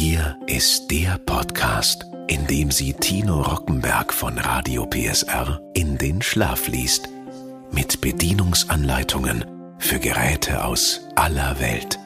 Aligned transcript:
Hier 0.00 0.38
ist 0.46 0.92
der 0.92 1.18
Podcast, 1.18 2.06
in 2.28 2.46
dem 2.46 2.70
sie 2.70 2.92
Tino 2.92 3.42
Rockenberg 3.42 4.14
von 4.14 4.38
Radio 4.38 4.86
PSR 4.86 5.60
in 5.74 5.98
den 5.98 6.22
Schlaf 6.22 6.68
liest. 6.68 7.08
Mit 7.72 8.00
Bedienungsanleitungen 8.00 9.44
für 9.80 9.98
Geräte 9.98 10.62
aus 10.62 11.00
aller 11.16 11.58
Welt. 11.58 11.98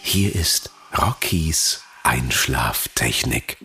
Hier 0.00 0.34
ist 0.34 0.70
Rockies 0.96 1.82
Einschlaftechnik. 2.04 3.58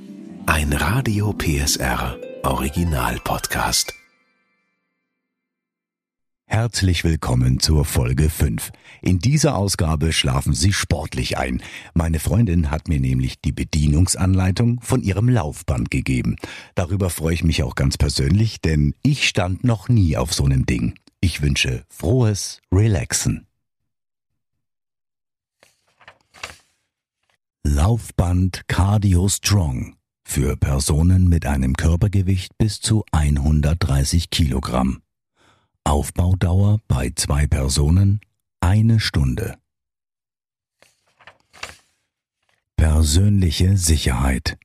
Ein 0.45 0.73
Radio 0.73 1.31
PSR 1.31 2.17
Original 2.43 3.21
Podcast. 3.23 3.93
Herzlich 6.45 7.03
willkommen 7.03 7.59
zur 7.59 7.83
Folge 7.83 8.29
5. 8.29 8.71
In 9.01 9.17
dieser 9.19 9.55
Ausgabe 9.55 10.13
schlafen 10.13 10.53
Sie 10.53 10.71
sportlich 10.71 11.37
ein. 11.37 11.63
Meine 11.93 12.19
Freundin 12.19 12.69
hat 12.69 12.87
mir 12.87 12.99
nämlich 12.99 13.41
die 13.41 13.51
Bedienungsanleitung 13.51 14.79
von 14.81 15.01
ihrem 15.01 15.29
Laufband 15.29 15.89
gegeben. 15.89 16.35
Darüber 16.75 17.09
freue 17.09 17.33
ich 17.33 17.43
mich 17.43 17.63
auch 17.63 17.75
ganz 17.75 17.97
persönlich, 17.97 18.61
denn 18.61 18.93
ich 19.01 19.27
stand 19.27 19.63
noch 19.63 19.89
nie 19.89 20.15
auf 20.15 20.33
so 20.33 20.45
einem 20.45 20.65
Ding. 20.65 20.93
Ich 21.21 21.41
wünsche 21.41 21.85
frohes 21.89 22.61
Relaxen. 22.71 23.47
Laufband 27.63 28.67
Cardio 28.67 29.27
Strong 29.27 29.95
für 30.23 30.55
Personen 30.57 31.29
mit 31.29 31.45
einem 31.45 31.75
Körpergewicht 31.75 32.57
bis 32.57 32.79
zu 32.79 33.05
130 33.11 34.29
Kilogramm. 34.29 35.01
Aufbaudauer 35.85 36.79
bei 36.87 37.11
zwei 37.15 37.47
Personen 37.47 38.21
eine 38.61 38.99
Stunde. 38.99 39.55
Persönliche 42.77 43.77
Sicherheit. 43.77 44.57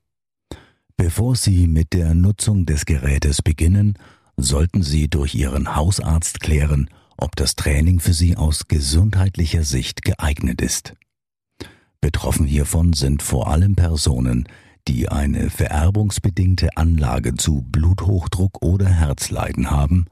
Bevor 0.96 1.36
Sie 1.36 1.66
mit 1.66 1.92
der 1.92 2.14
Nutzung 2.14 2.66
des 2.66 2.86
Gerätes 2.86 3.42
beginnen, 3.42 3.98
sollten 4.36 4.82
Sie 4.82 5.08
durch 5.08 5.34
Ihren 5.34 5.76
Hausarzt 5.76 6.40
klären, 6.40 6.88
ob 7.16 7.36
das 7.36 7.56
Training 7.56 8.00
für 8.00 8.14
Sie 8.14 8.36
aus 8.36 8.68
gesundheitlicher 8.68 9.64
Sicht 9.64 10.02
geeignet 10.02 10.60
ist. 10.60 10.94
Betroffen 12.00 12.46
hiervon 12.46 12.92
sind 12.92 13.22
vor 13.22 13.48
allem 13.48 13.74
Personen, 13.74 14.48
die 14.86 15.08
eine 15.08 15.50
vererbungsbedingte 15.50 16.76
Anlage 16.76 17.34
zu 17.34 17.62
Bluthochdruck 17.62 18.62
oder 18.62 18.88
Herzleiden 18.88 19.70
haben, 19.70 20.06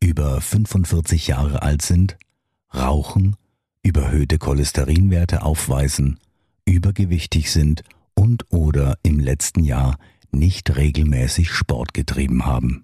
über 0.00 0.40
45 0.40 1.28
Jahre 1.28 1.62
alt 1.62 1.82
sind, 1.82 2.16
rauchen, 2.74 3.36
überhöhte 3.82 4.38
Cholesterinwerte 4.38 5.42
aufweisen, 5.42 6.18
übergewichtig 6.64 7.50
sind 7.50 7.82
und 8.14 8.50
oder 8.50 8.98
im 9.02 9.20
letzten 9.20 9.64
Jahr 9.64 9.98
nicht 10.32 10.76
regelmäßig 10.76 11.50
Sport 11.50 11.94
getrieben 11.94 12.46
haben. 12.46 12.82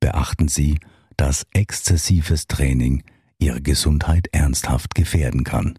Beachten 0.00 0.48
Sie, 0.48 0.78
dass 1.16 1.46
exzessives 1.52 2.46
Training 2.46 3.02
Ihre 3.38 3.60
Gesundheit 3.60 4.28
ernsthaft 4.32 4.94
gefährden 4.94 5.44
kann. 5.44 5.78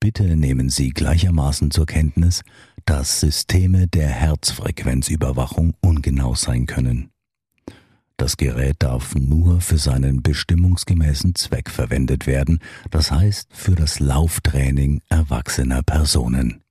Bitte 0.00 0.36
nehmen 0.36 0.68
Sie 0.68 0.90
gleichermaßen 0.90 1.70
zur 1.70 1.86
Kenntnis, 1.86 2.42
dass 2.84 3.20
Systeme 3.20 3.88
der 3.88 4.08
Herzfrequenzüberwachung 4.08 5.74
ungenau 5.80 6.34
sein 6.34 6.66
können. 6.66 7.10
Das 8.18 8.38
Gerät 8.38 8.76
darf 8.78 9.14
nur 9.14 9.60
für 9.60 9.76
seinen 9.76 10.22
bestimmungsgemäßen 10.22 11.34
Zweck 11.34 11.68
verwendet 11.70 12.26
werden, 12.26 12.60
das 12.90 13.10
heißt 13.10 13.48
für 13.52 13.74
das 13.74 14.00
Lauftraining 14.00 15.02
erwachsener 15.08 15.82
Personen. 15.82 16.62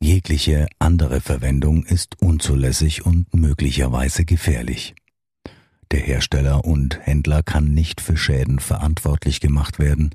Jegliche 0.00 0.68
andere 0.78 1.20
Verwendung 1.20 1.84
ist 1.84 2.20
unzulässig 2.20 3.04
und 3.04 3.32
möglicherweise 3.34 4.24
gefährlich. 4.24 4.94
Der 5.90 6.00
Hersteller 6.00 6.64
und 6.64 6.98
Händler 7.06 7.42
kann 7.42 7.72
nicht 7.72 8.00
für 8.00 8.16
Schäden 8.16 8.58
verantwortlich 8.58 9.40
gemacht 9.40 9.78
werden, 9.78 10.10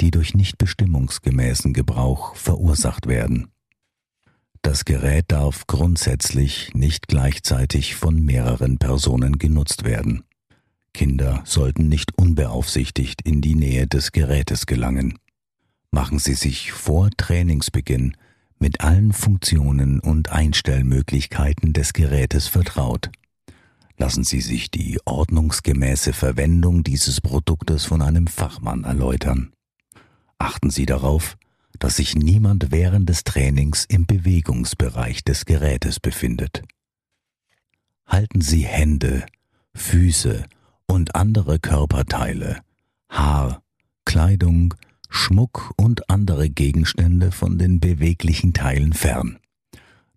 die 0.00 0.10
durch 0.10 0.34
nicht 0.34 0.58
bestimmungsgemäßen 0.58 1.72
Gebrauch 1.72 2.34
verursacht 2.36 3.06
werden. 3.06 3.53
Das 4.64 4.86
Gerät 4.86 5.26
darf 5.28 5.66
grundsätzlich 5.66 6.72
nicht 6.72 7.06
gleichzeitig 7.06 7.96
von 7.96 8.24
mehreren 8.24 8.78
Personen 8.78 9.36
genutzt 9.36 9.84
werden. 9.84 10.24
Kinder 10.94 11.42
sollten 11.44 11.88
nicht 11.88 12.16
unbeaufsichtigt 12.16 13.20
in 13.22 13.42
die 13.42 13.56
Nähe 13.56 13.86
des 13.86 14.10
Gerätes 14.10 14.64
gelangen. 14.64 15.18
Machen 15.90 16.18
Sie 16.18 16.32
sich 16.32 16.72
vor 16.72 17.10
Trainingsbeginn 17.14 18.16
mit 18.58 18.80
allen 18.80 19.12
Funktionen 19.12 20.00
und 20.00 20.32
Einstellmöglichkeiten 20.32 21.74
des 21.74 21.92
Gerätes 21.92 22.48
vertraut. 22.48 23.10
Lassen 23.98 24.24
Sie 24.24 24.40
sich 24.40 24.70
die 24.70 24.98
ordnungsgemäße 25.04 26.14
Verwendung 26.14 26.82
dieses 26.82 27.20
Produktes 27.20 27.84
von 27.84 28.00
einem 28.00 28.28
Fachmann 28.28 28.84
erläutern. 28.84 29.52
Achten 30.38 30.70
Sie 30.70 30.86
darauf, 30.86 31.36
dass 31.78 31.96
sich 31.96 32.14
niemand 32.14 32.70
während 32.70 33.08
des 33.08 33.24
Trainings 33.24 33.84
im 33.84 34.06
Bewegungsbereich 34.06 35.24
des 35.24 35.44
Gerätes 35.44 36.00
befindet. 36.00 36.62
Halten 38.06 38.40
Sie 38.40 38.64
Hände, 38.64 39.24
Füße 39.74 40.44
und 40.86 41.14
andere 41.14 41.58
Körperteile, 41.58 42.60
Haar, 43.08 43.62
Kleidung, 44.04 44.74
Schmuck 45.08 45.72
und 45.76 46.10
andere 46.10 46.50
Gegenstände 46.50 47.30
von 47.30 47.58
den 47.58 47.80
beweglichen 47.80 48.52
Teilen 48.52 48.92
fern. 48.92 49.38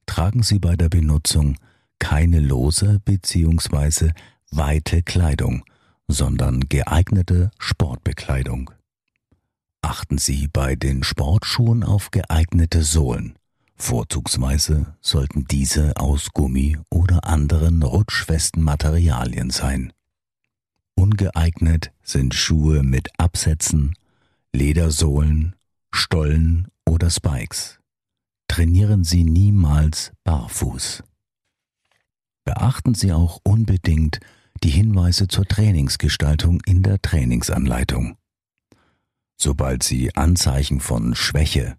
Tragen 0.05 0.43
Sie 0.43 0.59
bei 0.59 0.75
der 0.75 0.89
Benutzung 0.89 1.57
keine 1.99 2.39
lose 2.39 2.99
bzw. 3.03 4.11
weite 4.51 5.03
Kleidung, 5.03 5.63
sondern 6.07 6.61
geeignete 6.61 7.51
Sportbekleidung 7.59 8.71
achten 9.81 10.17
Sie 10.17 10.47
bei 10.47 10.75
den 10.75 11.03
Sportschuhen 11.03 11.83
auf 11.83 12.11
geeignete 12.11 12.83
Sohlen. 12.83 13.37
Vorzugsweise 13.75 14.95
sollten 15.01 15.45
diese 15.45 15.97
aus 15.97 16.29
Gummi 16.33 16.77
oder 16.89 17.25
anderen 17.25 17.83
rutschfesten 17.83 18.63
Materialien 18.63 19.51
sein. 19.51 19.93
Ungeeignet 20.95 21.91
sind 22.01 22.33
Schuhe 22.33 22.81
mit 22.81 23.09
Absätzen, 23.19 23.93
Ledersohlen, 24.51 25.55
Stollen 25.91 26.67
oder 26.85 27.11
Spikes. 27.11 27.79
Trainieren 28.47 29.03
Sie 29.03 29.23
niemals 29.23 30.11
barfuß. 30.23 31.03
Beachten 32.43 32.95
Sie 32.95 33.13
auch 33.13 33.39
unbedingt 33.43 34.19
die 34.63 34.69
Hinweise 34.69 35.27
zur 35.27 35.45
Trainingsgestaltung 35.45 36.61
in 36.65 36.81
der 36.81 36.99
Trainingsanleitung. 36.99 38.17
Sobald 39.37 39.83
sie 39.83 40.15
Anzeichen 40.15 40.79
von 40.79 41.15
Schwäche, 41.15 41.77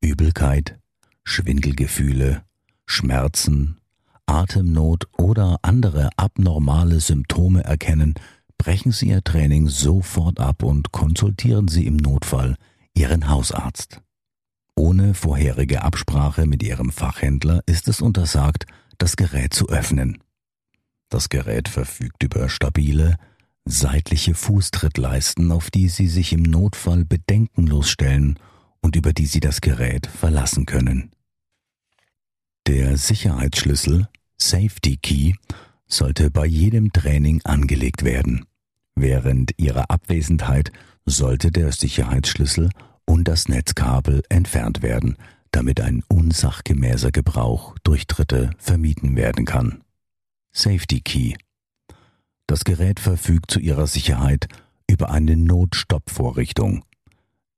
Übelkeit, 0.00 0.78
Schwindelgefühle, 1.22 2.42
Schmerzen, 2.86 3.78
Atemnot 4.26 5.06
oder 5.18 5.58
andere 5.62 6.08
abnormale 6.16 7.00
Symptome 7.00 7.62
erkennen, 7.62 8.14
brechen 8.56 8.92
Sie 8.92 9.08
Ihr 9.08 9.22
Training 9.22 9.68
sofort 9.68 10.40
ab 10.40 10.62
und 10.62 10.92
konsultieren 10.92 11.68
Sie 11.68 11.86
im 11.86 11.96
Notfall 11.96 12.56
Ihren 12.94 13.28
Hausarzt. 13.28 14.00
Ohne 14.74 15.14
vorherige 15.14 15.82
Absprache 15.82 16.46
mit 16.46 16.62
Ihrem 16.62 16.90
Fachhändler 16.90 17.60
ist 17.66 17.86
es 17.88 18.00
untersagt, 18.00 18.66
das 18.98 19.16
Gerät 19.16 19.52
zu 19.52 19.68
öffnen. 19.68 20.22
Das 21.10 21.28
Gerät 21.28 21.68
verfügt 21.68 22.22
über 22.22 22.48
stabile, 22.48 23.16
seitliche 23.64 24.34
Fußtrittleisten, 24.34 25.50
auf 25.50 25.70
die 25.70 25.88
Sie 25.88 26.08
sich 26.08 26.32
im 26.32 26.42
Notfall 26.42 27.04
bedenkenlos 27.04 27.90
stellen 27.90 28.38
und 28.80 28.96
über 28.96 29.12
die 29.12 29.26
Sie 29.26 29.40
das 29.40 29.60
Gerät 29.60 30.06
verlassen 30.06 30.66
können. 30.66 31.10
Der 32.66 32.96
Sicherheitsschlüssel 32.96 34.08
Safety 34.38 34.96
Key 34.96 35.34
sollte 35.86 36.30
bei 36.30 36.46
jedem 36.46 36.92
Training 36.92 37.40
angelegt 37.44 38.04
werden. 38.04 38.46
Während 38.94 39.52
Ihrer 39.58 39.90
Abwesenheit 39.90 40.72
sollte 41.04 41.50
der 41.50 41.72
Sicherheitsschlüssel 41.72 42.70
und 43.06 43.28
das 43.28 43.48
Netzkabel 43.48 44.22
entfernt 44.28 44.82
werden, 44.82 45.16
damit 45.50 45.80
ein 45.80 46.02
unsachgemäßer 46.08 47.12
Gebrauch 47.12 47.76
durch 47.84 48.06
Dritte 48.06 48.50
vermieden 48.58 49.16
werden 49.16 49.44
kann. 49.44 49.84
Safety 50.52 51.00
Key 51.00 51.34
das 52.46 52.64
Gerät 52.64 53.00
verfügt 53.00 53.50
zu 53.50 53.60
ihrer 53.60 53.86
Sicherheit 53.86 54.48
über 54.88 55.10
eine 55.10 55.36
Notstoppvorrichtung. 55.36 56.84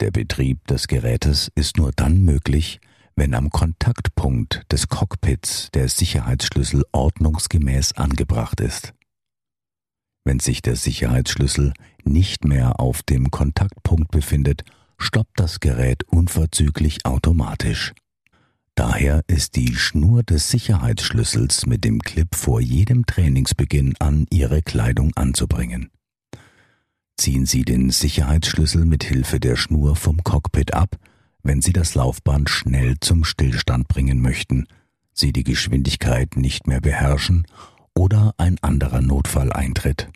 Der 0.00 0.10
Betrieb 0.10 0.66
des 0.66 0.88
Gerätes 0.88 1.50
ist 1.54 1.76
nur 1.78 1.92
dann 1.92 2.22
möglich, 2.22 2.80
wenn 3.16 3.34
am 3.34 3.50
Kontaktpunkt 3.50 4.70
des 4.70 4.88
Cockpits 4.88 5.70
der 5.72 5.88
Sicherheitsschlüssel 5.88 6.84
ordnungsgemäß 6.92 7.94
angebracht 7.94 8.60
ist. 8.60 8.92
Wenn 10.24 10.38
sich 10.38 10.60
der 10.60 10.76
Sicherheitsschlüssel 10.76 11.72
nicht 12.04 12.44
mehr 12.44 12.78
auf 12.78 13.02
dem 13.02 13.30
Kontaktpunkt 13.30 14.10
befindet, 14.10 14.64
stoppt 14.98 15.40
das 15.40 15.60
Gerät 15.60 16.04
unverzüglich 16.04 17.06
automatisch. 17.06 17.94
Daher 18.76 19.22
ist 19.26 19.56
die 19.56 19.74
Schnur 19.74 20.22
des 20.22 20.50
Sicherheitsschlüssels 20.50 21.64
mit 21.64 21.82
dem 21.82 22.02
Clip 22.02 22.34
vor 22.34 22.60
jedem 22.60 23.06
Trainingsbeginn 23.06 23.94
an 24.00 24.26
Ihre 24.30 24.60
Kleidung 24.60 25.12
anzubringen. 25.16 25.90
Ziehen 27.16 27.46
Sie 27.46 27.64
den 27.64 27.88
Sicherheitsschlüssel 27.88 28.84
mit 28.84 29.02
Hilfe 29.02 29.40
der 29.40 29.56
Schnur 29.56 29.96
vom 29.96 30.22
Cockpit 30.22 30.74
ab, 30.74 30.96
wenn 31.42 31.62
Sie 31.62 31.72
das 31.72 31.94
Laufband 31.94 32.50
schnell 32.50 32.96
zum 33.00 33.24
Stillstand 33.24 33.88
bringen 33.88 34.20
möchten, 34.20 34.66
Sie 35.14 35.32
die 35.32 35.44
Geschwindigkeit 35.44 36.36
nicht 36.36 36.66
mehr 36.66 36.82
beherrschen 36.82 37.46
oder 37.94 38.34
ein 38.36 38.58
anderer 38.60 39.00
Notfall 39.00 39.54
eintritt. 39.54 40.10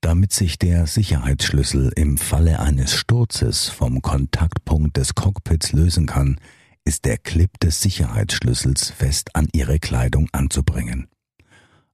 Damit 0.00 0.32
sich 0.32 0.58
der 0.58 0.86
Sicherheitsschlüssel 0.86 1.92
im 1.94 2.16
Falle 2.16 2.58
eines 2.58 2.94
Sturzes 2.94 3.68
vom 3.68 4.00
Kontaktpunkt 4.00 4.96
des 4.96 5.14
Cockpits 5.14 5.72
lösen 5.72 6.06
kann, 6.06 6.40
ist 6.84 7.04
der 7.04 7.18
Clip 7.18 7.58
des 7.60 7.80
Sicherheitsschlüssels 7.80 8.90
fest 8.90 9.34
an 9.36 9.48
Ihre 9.52 9.78
Kleidung 9.78 10.28
anzubringen. 10.32 11.08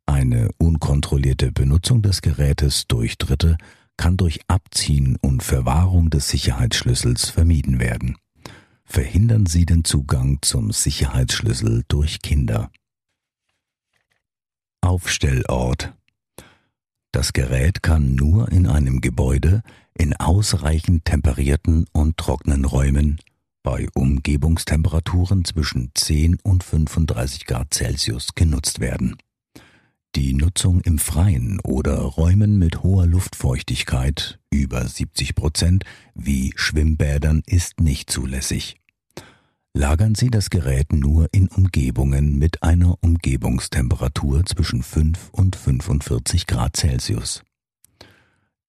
Eine 0.06 0.49
unkontrollierte 0.56 1.52
Benutzung 1.52 2.00
des 2.00 2.23
Gerätes 2.23 2.87
durch 2.88 3.19
Dritte 3.19 3.56
kann 3.99 4.17
durch 4.17 4.40
Abziehen 4.49 5.17
und 5.20 5.43
Verwahrung 5.43 6.08
des 6.08 6.29
Sicherheitsschlüssels 6.29 7.29
vermieden 7.29 7.79
werden. 7.79 8.17
Verhindern 8.85 9.44
Sie 9.44 9.67
den 9.67 9.85
Zugang 9.85 10.38
zum 10.40 10.73
Sicherheitsschlüssel 10.73 11.84
durch 11.88 12.23
Kinder. 12.23 12.70
Aufstellort 14.81 15.93
Das 17.12 17.34
Gerät 17.34 17.82
kann 17.82 18.14
nur 18.14 18.50
in 18.50 18.67
einem 18.67 19.02
Gebäude 19.02 19.62
in 19.93 20.14
ausreichend 20.14 21.05
temperierten 21.05 21.84
und 21.93 22.17
trockenen 22.17 22.64
Räumen 22.64 23.19
bei 23.69 23.87
Umgebungstemperaturen 23.93 25.44
zwischen 25.44 25.91
10 25.94 26.38
und 26.43 26.65
35 26.65 27.44
Grad 27.44 27.75
Celsius 27.75 28.29
genutzt 28.35 28.81
werden. 28.81 29.17
Die 30.17 30.32
Nutzung 30.32 30.81
im 30.81 30.99
Freien 30.99 31.61
oder 31.61 31.99
Räumen 31.99 32.59
mit 32.59 32.82
hoher 32.82 33.05
Luftfeuchtigkeit 33.05 34.38
über 34.50 34.87
70 34.87 35.35
Prozent 35.35 35.85
wie 36.15 36.55
Schwimmbädern 36.56 37.43
ist 37.44 37.79
nicht 37.79 38.11
zulässig. 38.11 38.81
Lagern 39.75 40.15
Sie 40.15 40.31
das 40.31 40.49
Gerät 40.49 40.94
nur 40.94 41.29
in 41.32 41.49
Umgebungen 41.49 42.38
mit 42.38 42.62
einer 42.62 42.97
Umgebungstemperatur 43.03 44.47
zwischen 44.47 44.82
5 44.82 45.29
und 45.32 45.56
45 45.56 46.47
Grad 46.47 46.75
Celsius. 46.75 47.43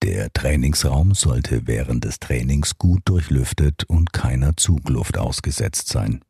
Der 0.01 0.31
Trainingsraum 0.31 1.13
sollte 1.13 1.68
während 1.68 2.06
des 2.06 2.19
Trainings 2.19 2.78
gut 2.78 3.01
durchlüftet 3.04 3.84
und 3.84 4.13
keiner 4.13 4.56
Zugluft 4.56 5.18
ausgesetzt 5.18 5.90
sein. 5.90 6.22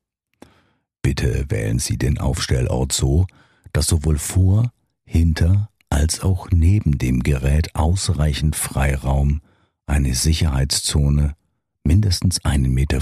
Bitte 1.04 1.45
wählen 1.50 1.77
Sie 1.77 1.98
den 1.98 2.18
Aufstellort 2.18 2.92
so, 2.92 3.27
dass 3.71 3.86
sowohl 3.86 4.18
vor, 4.18 4.71
hinter 5.06 5.69
als 5.92 6.21
auch 6.21 6.50
neben 6.51 6.98
dem 6.98 7.21
Gerät 7.21 7.75
ausreichend 7.75 8.56
Freiraum, 8.56 9.42
eine 9.86 10.16
Sicherheitszone, 10.16 11.36
mindestens 11.83 12.42
1,50 12.42 12.68
Meter 12.69 13.00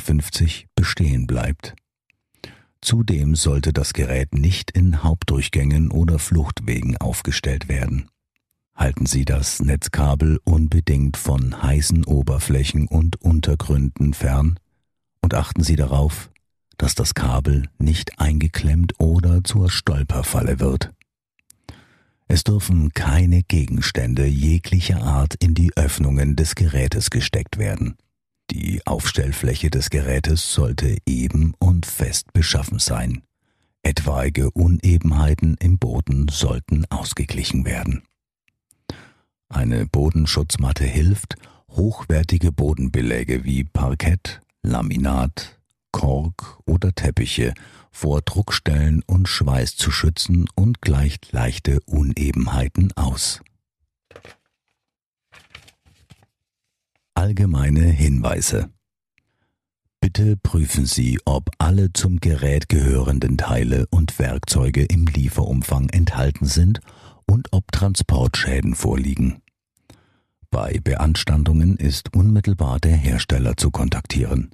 bestehen 0.75 1.27
bleibt. 1.27 1.75
Zudem 2.81 3.35
sollte 3.35 3.71
das 3.73 3.93
Gerät 3.93 4.33
nicht 4.35 4.71
in 4.71 5.03
Hauptdurchgängen 5.03 5.91
oder 5.91 6.19
Fluchtwegen 6.19 6.97
aufgestellt 6.97 7.69
werden 7.69 8.09
halten 8.77 9.07
Sie 9.07 9.25
das 9.25 9.59
Netzkabel 9.59 10.39
unbedingt 10.45 11.17
von 11.17 11.61
heißen 11.61 12.05
Oberflächen 12.05 12.87
und 12.87 13.21
Untergründen 13.21 14.13
fern 14.13 14.59
und 15.21 15.33
achten 15.33 15.63
Sie 15.63 15.75
darauf, 15.75 16.29
dass 16.77 16.93
das 16.93 17.15
Kabel 17.15 17.67
nicht 17.79 18.19
eingeklemmt 18.19 18.93
oder 18.99 19.43
zur 19.43 19.71
Stolperfalle 19.71 20.59
wird. 20.59 20.93
Es 22.27 22.43
dürfen 22.43 22.91
keine 22.93 23.41
Gegenstände 23.41 24.27
jeglicher 24.27 25.01
Art 25.01 25.33
in 25.35 25.55
die 25.55 25.75
Öffnungen 25.75 26.35
des 26.35 26.55
Gerätes 26.55 27.09
gesteckt 27.09 27.57
werden. 27.57 27.95
Die 28.51 28.85
Aufstellfläche 28.85 29.71
des 29.71 29.89
Gerätes 29.89 30.53
sollte 30.53 30.97
eben 31.05 31.53
und 31.57 31.85
fest 31.85 32.31
beschaffen 32.33 32.79
sein. 32.79 33.23
Etwaige 33.81 34.51
Unebenheiten 34.51 35.55
im 35.59 35.79
Boden 35.79 36.27
sollten 36.29 36.85
ausgeglichen 36.89 37.65
werden. 37.65 38.03
Eine 39.49 39.85
Bodenschutzmatte 39.85 40.83
hilft, 40.83 41.35
hochwertige 41.69 42.51
Bodenbeläge 42.51 43.45
wie 43.45 43.63
Parkett, 43.63 44.41
Laminat, 44.61 45.59
Kork 45.91 46.59
oder 46.65 46.93
Teppiche 46.93 47.53
vor 47.91 48.21
Druckstellen 48.21 49.03
und 49.07 49.27
Schweiß 49.27 49.77
zu 49.77 49.89
schützen 49.89 50.45
und 50.55 50.81
gleicht 50.81 51.31
leichte 51.31 51.79
Unebenheiten 51.85 52.91
aus. 52.95 53.41
Allgemeine 57.15 57.85
Hinweise 57.85 58.69
Bitte 59.99 60.37
prüfen 60.37 60.85
Sie, 60.85 61.19
ob 61.25 61.49
alle 61.57 61.91
zum 61.91 62.19
Gerät 62.19 62.69
gehörenden 62.69 63.37
Teile 63.37 63.87
und 63.89 64.19
Werkzeuge 64.19 64.83
im 64.85 65.07
Lieferumfang 65.07 65.89
enthalten 65.89 66.45
sind 66.45 66.79
und 67.29 67.47
ob 67.51 67.71
Transportschäden 67.71 68.75
vorliegen. 68.75 69.41
Bei 70.49 70.79
Beanstandungen 70.83 71.77
ist 71.77 72.15
unmittelbar 72.15 72.79
der 72.79 72.95
Hersteller 72.95 73.57
zu 73.57 73.69
kontaktieren. 73.69 74.51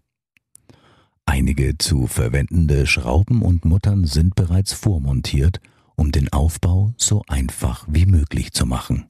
Einige 1.26 1.78
zu 1.78 2.08
verwendende 2.08 2.86
Schrauben 2.86 3.42
und 3.42 3.66
Muttern 3.66 4.06
sind 4.06 4.36
bereits 4.36 4.74
vormontiert, 4.74 5.60
um 5.96 6.12
den 6.12 6.32
Aufbau 6.34 6.94
so 6.98 7.24
einfach 7.28 7.86
wie 7.90 8.06
möglich 8.06 8.52
zu 8.52 8.66
machen. 8.66 9.06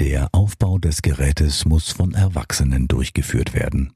Der 0.00 0.28
Aufbau 0.32 0.78
des 0.78 1.02
Gerätes 1.02 1.64
muss 1.64 1.90
von 1.90 2.14
Erwachsenen 2.14 2.86
durchgeführt 2.86 3.54
werden. 3.54 3.92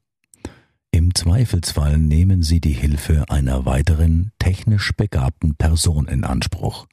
Im 0.91 1.15
Zweifelsfall 1.15 1.97
nehmen 1.97 2.43
Sie 2.43 2.59
die 2.59 2.73
Hilfe 2.73 3.25
einer 3.29 3.65
weiteren 3.65 4.31
technisch 4.37 4.91
begabten 4.95 5.55
Person 5.55 6.07
in 6.07 6.23
Anspruch. 6.23 6.87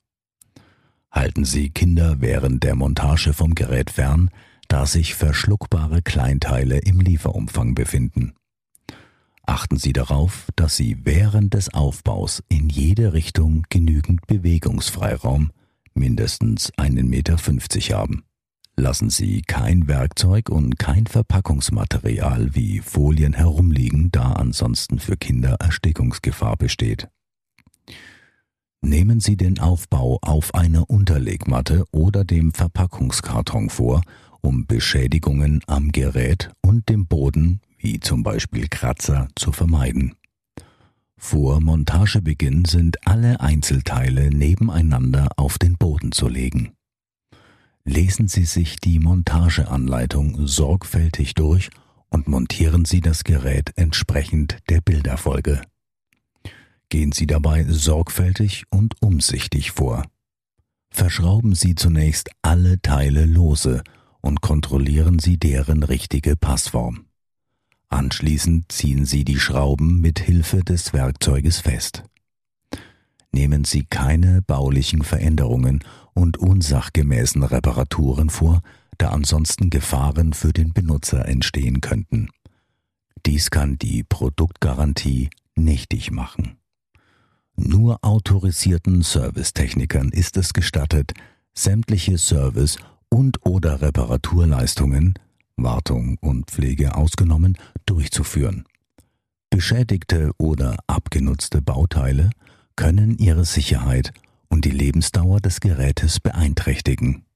Halten 1.11 1.45
Sie 1.45 1.71
Kinder 1.71 2.21
während 2.21 2.62
der 2.62 2.77
Montage 2.77 3.33
vom 3.33 3.55
Gerät 3.55 3.91
fern, 3.91 4.31
da 4.69 4.87
sich 4.87 5.15
verschluckbare 5.15 6.03
Kleinteile 6.03 6.79
im 6.79 7.01
Lieferumfang 7.01 7.75
befinden. 7.75 8.35
Achten 9.45 9.79
Sie 9.79 9.93
darauf, 9.93 10.49
dass 10.55 10.77
Sie 10.77 10.99
während 11.05 11.55
des 11.55 11.75
Aufbaus 11.75 12.43
in 12.49 12.69
jede 12.69 13.12
Richtung 13.12 13.67
genügend 13.69 14.26
Bewegungsfreiraum, 14.29 15.50
mindestens 15.95 16.71
einen 16.76 17.09
Meter 17.09 17.37
fünfzig 17.37 17.93
haben. 17.93 18.23
Lassen 18.76 19.11
Sie 19.11 19.43
kein 19.43 19.88
Werkzeug 19.88 20.49
und 20.49 20.79
kein 20.79 21.07
Verpackungsmaterial 21.09 22.55
wie 22.55 22.79
Folien 22.79 23.33
herumliegen, 23.33 24.12
da 24.12 24.33
ansonsten 24.33 25.00
für 25.00 25.17
Kinder 25.17 25.57
Erstickungsgefahr 25.59 26.57
besteht. 26.57 27.09
Nehmen 28.83 29.21
Sie 29.21 29.37
den 29.37 29.59
Aufbau 29.59 30.19
auf 30.23 30.55
einer 30.55 30.89
Unterlegmatte 30.89 31.85
oder 31.93 32.25
dem 32.25 32.53
Verpackungskarton 32.53 33.69
vor, 33.69 34.03
um 34.41 34.67
Beschädigungen 34.67 35.63
am 35.67 35.93
Gerät 35.93 36.51
und 36.63 36.89
dem 36.89 37.07
Boden, 37.07 37.61
wie 37.79 38.01
zum 38.01 38.23
Beispiel 38.23 38.69
Kratzer, 38.69 39.29
zu 39.37 39.53
vermeiden. 39.53 40.15
Vor 41.17 41.61
Montagebeginn 41.61 42.65
sind 42.65 43.07
alle 43.07 43.41
Einzelteile 43.41 44.31
nebeneinander 44.31 45.29
auf 45.37 45.59
den 45.59 45.77
Boden 45.77 46.13
zu 46.13 46.29
legen. 46.29 46.73
Lesen 47.85 48.29
Sie 48.29 48.47
sich 48.47 48.77
die 48.77 48.99
Montageanleitung 48.99 50.47
sorgfältig 50.47 51.35
durch 51.35 51.69
und 52.09 52.29
montieren 52.29 52.87
Sie 52.87 53.03
das 53.03 53.25
Gerät 53.25 53.73
entsprechend 53.77 54.57
der 54.71 54.81
Bilderfolge. 54.81 55.61
Gehen 56.90 57.12
Sie 57.12 57.26
dabei 57.26 57.64
sorgfältig 57.64 58.64
und 58.68 59.00
umsichtig 59.00 59.70
vor. 59.70 60.04
Verschrauben 60.90 61.54
Sie 61.54 61.76
zunächst 61.76 62.30
alle 62.42 62.82
Teile 62.82 63.26
lose 63.26 63.82
und 64.20 64.40
kontrollieren 64.40 65.20
Sie 65.20 65.38
deren 65.38 65.85
richtige 65.85 66.37
Passform. 66.37 67.06
Anschließend 67.88 68.70
ziehen 68.73 69.06
Sie 69.06 69.25
die 69.25 69.38
Schrauben 69.38 70.00
mit 70.00 70.18
Hilfe 70.18 70.64
des 70.64 70.92
Werkzeuges 70.92 71.61
fest. 71.61 72.02
Nehmen 73.32 73.64
Sie 73.64 73.85
keine 73.85 74.42
baulichen 74.42 75.02
Veränderungen 75.02 75.85
und 76.12 76.38
unsachgemäßen 76.38 77.44
Reparaturen 77.44 78.30
vor, 78.30 78.62
da 78.99 79.11
ansonsten 79.11 79.70
Gefahren 79.70 80.32
für 80.32 80.52
den 80.52 80.73
Benutzer 80.73 81.26
entstehen 81.26 81.80
könnten. 81.80 82.30
Dies 83.26 83.50
kann 83.50 83.78
die 83.78 84.02
Produktgarantie 84.02 85.30
nichtig 85.54 86.11
machen. 86.11 86.60
Nur 87.62 87.99
autorisierten 88.02 89.02
Servicetechnikern 89.02 90.09
ist 90.09 90.38
es 90.38 90.55
gestattet, 90.55 91.12
sämtliche 91.52 92.17
Service- 92.17 92.79
und 93.11 93.45
oder 93.45 93.83
Reparaturleistungen, 93.83 95.12
Wartung 95.57 96.17
und 96.23 96.50
Pflege 96.50 96.95
ausgenommen, 96.95 97.59
durchzuführen. 97.85 98.64
Beschädigte 99.50 100.31
oder 100.38 100.76
abgenutzte 100.87 101.61
Bauteile 101.61 102.31
können 102.76 103.19
ihre 103.19 103.45
Sicherheit 103.45 104.14
und 104.49 104.64
die 104.64 104.71
Lebensdauer 104.71 105.40
des 105.40 105.61
Gerätes 105.61 106.19
beeinträchtigen. 106.19 107.26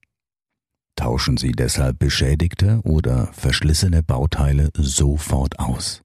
Tauschen 0.97 1.37
Sie 1.37 1.53
deshalb 1.53 1.99
beschädigte 1.99 2.81
oder 2.83 3.27
verschlissene 3.35 4.03
Bauteile 4.03 4.71
sofort 4.75 5.59
aus. 5.59 6.04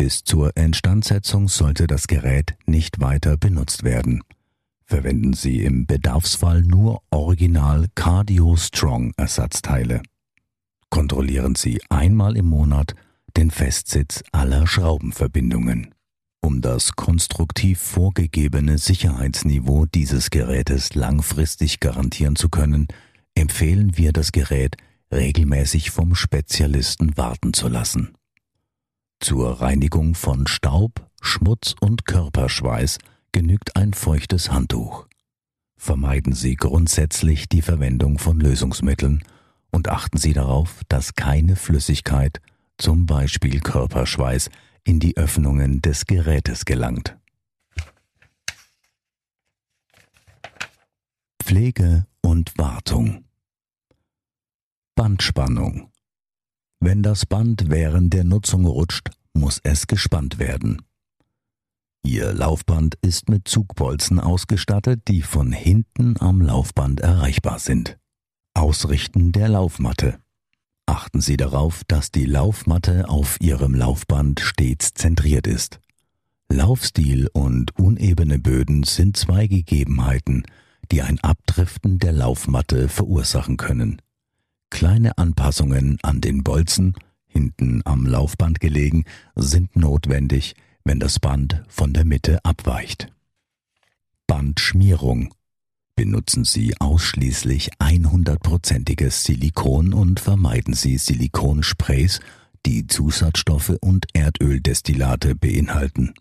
Bis 0.00 0.24
zur 0.24 0.56
Instandsetzung 0.56 1.48
sollte 1.48 1.86
das 1.86 2.06
Gerät 2.06 2.54
nicht 2.64 3.02
weiter 3.02 3.36
benutzt 3.36 3.84
werden. 3.84 4.22
Verwenden 4.86 5.34
Sie 5.34 5.62
im 5.62 5.84
Bedarfsfall 5.84 6.62
nur 6.62 7.02
Original 7.10 7.86
Cardio 7.94 8.56
Strong 8.56 9.12
Ersatzteile. 9.18 10.00
Kontrollieren 10.88 11.54
Sie 11.54 11.82
einmal 11.90 12.38
im 12.38 12.46
Monat 12.46 12.94
den 13.36 13.50
Festsitz 13.50 14.24
aller 14.32 14.66
Schraubenverbindungen. 14.66 15.94
Um 16.40 16.62
das 16.62 16.96
konstruktiv 16.96 17.78
vorgegebene 17.78 18.78
Sicherheitsniveau 18.78 19.84
dieses 19.84 20.30
Gerätes 20.30 20.94
langfristig 20.94 21.78
garantieren 21.78 22.36
zu 22.36 22.48
können, 22.48 22.88
empfehlen 23.34 23.98
wir 23.98 24.14
das 24.14 24.32
Gerät 24.32 24.78
regelmäßig 25.12 25.90
vom 25.90 26.14
Spezialisten 26.14 27.18
warten 27.18 27.52
zu 27.52 27.68
lassen. 27.68 28.14
Zur 29.20 29.60
Reinigung 29.60 30.14
von 30.14 30.46
Staub, 30.46 31.06
Schmutz 31.20 31.74
und 31.78 32.06
Körperschweiß 32.06 32.98
genügt 33.32 33.76
ein 33.76 33.92
feuchtes 33.92 34.50
Handtuch. 34.50 35.06
Vermeiden 35.76 36.32
Sie 36.32 36.56
grundsätzlich 36.56 37.46
die 37.46 37.60
Verwendung 37.60 38.18
von 38.18 38.40
Lösungsmitteln 38.40 39.22
und 39.70 39.88
achten 39.88 40.16
Sie 40.16 40.32
darauf, 40.32 40.80
dass 40.88 41.14
keine 41.14 41.56
Flüssigkeit, 41.56 42.40
zum 42.78 43.04
Beispiel 43.04 43.60
Körperschweiß, 43.60 44.48
in 44.84 45.00
die 45.00 45.18
Öffnungen 45.18 45.82
des 45.82 46.06
Gerätes 46.06 46.64
gelangt. 46.64 47.18
Pflege 51.42 52.06
und 52.22 52.56
Wartung 52.56 53.24
Bandspannung 54.94 55.89
Wenn 56.80 57.02
das 57.02 57.26
Band 57.26 57.68
während 57.68 58.14
der 58.14 58.24
Nutzung 58.24 58.64
rutscht, 58.64 59.10
muss 59.34 59.60
es 59.62 59.86
gespannt 59.86 60.38
werden. 60.38 60.80
Ihr 62.02 62.32
Laufband 62.32 62.94
ist 63.02 63.28
mit 63.28 63.46
Zugbolzen 63.46 64.18
ausgestattet, 64.18 65.02
die 65.06 65.20
von 65.20 65.52
hinten 65.52 66.18
am 66.18 66.40
Laufband 66.40 67.00
erreichbar 67.00 67.58
sind. 67.58 67.98
Ausrichten 68.54 69.32
der 69.32 69.50
Laufmatte. 69.50 70.18
Achten 70.86 71.20
Sie 71.20 71.36
darauf, 71.36 71.82
dass 71.86 72.10
die 72.10 72.24
Laufmatte 72.24 73.10
auf 73.10 73.36
Ihrem 73.40 73.74
Laufband 73.74 74.40
stets 74.40 74.94
zentriert 74.94 75.46
ist. 75.46 75.80
Laufstil 76.50 77.28
und 77.32 77.78
unebene 77.78 78.38
Böden 78.38 78.82
sind 78.82 79.18
zwei 79.18 79.46
Gegebenheiten, 79.46 80.44
die 80.90 81.02
ein 81.02 81.20
Abdriften 81.20 81.98
der 81.98 82.12
Laufmatte 82.12 82.88
verursachen 82.88 83.58
können. 83.58 84.00
Kleine 84.70 85.18
Anpassungen 85.18 85.98
an 86.02 86.20
den 86.20 86.42
Bolzen, 86.42 86.94
hinten 87.26 87.82
am 87.84 88.06
Laufband 88.06 88.60
gelegen, 88.60 89.04
sind 89.36 89.76
notwendig, 89.76 90.54
wenn 90.84 90.98
das 91.00 91.18
Band 91.18 91.62
von 91.68 91.92
der 91.92 92.04
Mitte 92.04 92.44
abweicht. 92.44 93.12
Bandschmierung 94.26 95.34
Benutzen 96.00 96.44
Sie 96.46 96.80
ausschließlich 96.80 97.72
100%iges 97.78 99.24
Silikon 99.24 99.92
und 99.92 100.18
vermeiden 100.18 100.72
Sie 100.72 100.96
Silikonsprays, 100.96 102.20
die 102.64 102.86
Zusatzstoffe 102.86 103.76
und 103.82 104.06
Erdöldestillate 104.14 105.34
beinhalten. 105.34 106.14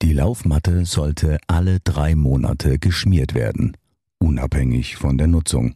Die 0.00 0.14
Laufmatte 0.14 0.86
sollte 0.86 1.38
alle 1.48 1.80
drei 1.80 2.14
Monate 2.14 2.78
geschmiert 2.78 3.34
werden, 3.34 3.76
unabhängig 4.16 4.96
von 4.96 5.18
der 5.18 5.26
Nutzung, 5.26 5.74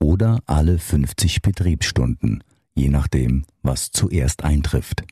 oder 0.00 0.40
alle 0.46 0.78
50 0.78 1.42
Betriebsstunden, 1.42 2.42
je 2.74 2.88
nachdem, 2.88 3.44
was 3.62 3.90
zuerst 3.90 4.44
eintrifft. 4.44 5.04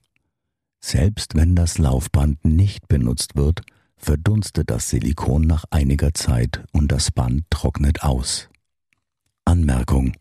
Selbst 0.81 1.35
wenn 1.35 1.55
das 1.55 1.79
Laufband 1.79 2.45
nicht 2.45 2.89
benutzt 2.89 3.37
wird, 3.37 3.63
verdunstet 3.97 4.69
das 4.71 4.91
Silikon 4.91 5.43
nach 5.43 5.65
einiger 5.71 6.13
Zeit 6.13 6.65
und 6.73 6.91
das 6.91 7.11
Band 7.11 7.45
trocknet 7.51 8.03
aus. 8.03 8.49
Anmerkung. 9.45 10.15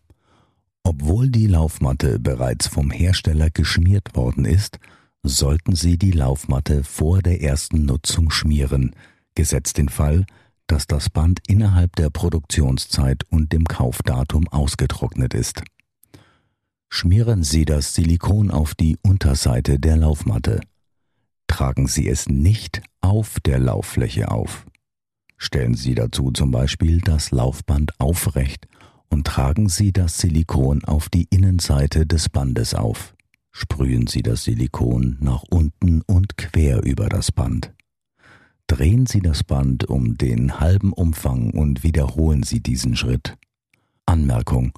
Obwohl 0.83 1.29
die 1.29 1.47
Laufmatte 1.47 2.19
bereits 2.19 2.67
vom 2.67 2.91
Hersteller 2.91 3.49
geschmiert 3.49 4.15
worden 4.15 4.45
ist, 4.45 4.79
sollten 5.23 5.75
Sie 5.75 5.97
die 5.97 6.11
Laufmatte 6.11 6.83
vor 6.83 7.21
der 7.21 7.41
ersten 7.41 7.85
Nutzung 7.85 8.31
schmieren, 8.31 8.95
gesetzt 9.35 9.77
den 9.77 9.89
Fall, 9.89 10.25
dass 10.67 10.87
das 10.87 11.09
Band 11.09 11.39
innerhalb 11.47 11.95
der 11.95 12.09
Produktionszeit 12.09 13.23
und 13.29 13.51
dem 13.53 13.65
Kaufdatum 13.65 14.47
ausgetrocknet 14.47 15.33
ist. 15.33 15.63
Schmieren 16.89 17.43
Sie 17.43 17.65
das 17.65 17.93
Silikon 17.93 18.51
auf 18.51 18.75
die 18.75 18.97
Unterseite 19.03 19.79
der 19.79 19.97
Laufmatte 19.97 20.61
tragen 21.51 21.85
Sie 21.85 22.07
es 22.07 22.29
nicht 22.29 22.81
auf 23.01 23.41
der 23.41 23.59
Lauffläche 23.59 24.31
auf. 24.31 24.65
Stellen 25.37 25.75
Sie 25.75 25.95
dazu 25.95 26.31
zum 26.31 26.49
Beispiel 26.49 27.01
das 27.01 27.31
Laufband 27.31 27.99
aufrecht 27.99 28.67
und 29.09 29.27
tragen 29.27 29.67
Sie 29.67 29.91
das 29.91 30.17
Silikon 30.17 30.85
auf 30.85 31.09
die 31.09 31.27
Innenseite 31.29 32.05
des 32.05 32.29
Bandes 32.29 32.73
auf. 32.73 33.15
Sprühen 33.51 34.07
Sie 34.07 34.23
das 34.23 34.45
Silikon 34.45 35.17
nach 35.19 35.43
unten 35.49 36.01
und 36.03 36.37
quer 36.37 36.83
über 36.83 37.09
das 37.09 37.33
Band. 37.33 37.73
Drehen 38.67 39.05
Sie 39.05 39.19
das 39.19 39.43
Band 39.43 39.85
um 39.85 40.17
den 40.17 40.59
halben 40.59 40.93
Umfang 40.93 41.51
und 41.51 41.83
wiederholen 41.83 42.43
Sie 42.43 42.61
diesen 42.61 42.95
Schritt. 42.95 43.37
Anmerkung. 44.05 44.77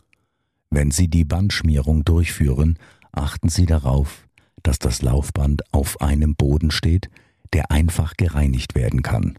Wenn 0.69 0.91
Sie 0.91 1.07
die 1.07 1.25
Bandschmierung 1.25 2.03
durchführen, 2.03 2.79
achten 3.11 3.49
Sie 3.49 3.65
darauf, 3.65 4.27
dass 4.63 4.79
das 4.79 5.01
Laufband 5.01 5.61
auf 5.71 6.01
einem 6.01 6.35
Boden 6.35 6.71
steht, 6.71 7.09
der 7.53 7.69
einfach 7.71 8.17
gereinigt 8.17 8.75
werden 8.75 9.03
kann. 9.03 9.37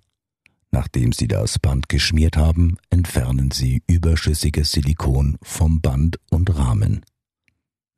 Nachdem 0.70 1.12
Sie 1.12 1.28
das 1.28 1.58
Band 1.58 1.88
geschmiert 1.88 2.36
haben, 2.36 2.78
entfernen 2.90 3.50
Sie 3.50 3.82
überschüssiges 3.86 4.72
Silikon 4.72 5.38
vom 5.42 5.80
Band 5.80 6.18
und 6.30 6.56
Rahmen. 6.56 7.04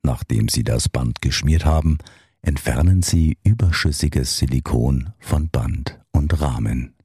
Nachdem 0.03 0.47
Sie 0.47 0.63
das 0.63 0.87
Band 0.87 1.21
geschmiert 1.21 1.65
haben, 1.65 1.97
entfernen 2.41 3.01
Sie 3.01 3.37
überschüssiges 3.43 4.37
Silikon 4.37 5.13
von 5.19 5.49
Band 5.49 5.99
und 6.11 6.39
Rahmen. 6.41 6.95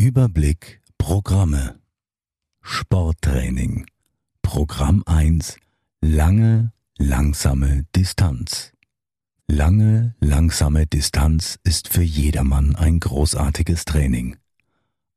Überblick 0.00 0.82
Programme 0.98 1.78
Sporttraining 2.60 3.86
Programm 4.42 5.02
1 5.06 5.56
Lange, 6.00 6.72
langsame 6.98 7.84
Distanz 7.94 8.72
Lange, 9.46 10.14
langsame 10.20 10.86
Distanz 10.86 11.58
ist 11.64 11.88
für 11.88 12.02
jedermann 12.02 12.76
ein 12.76 12.98
großartiges 12.98 13.84
Training. 13.84 14.36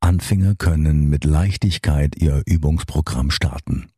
Anfänger 0.02 0.56
können 0.56 1.10
mit 1.10 1.24
Leichtigkeit 1.24 2.16
ihr 2.18 2.44
Übungsprogramm 2.46 3.32
starten. 3.32 3.90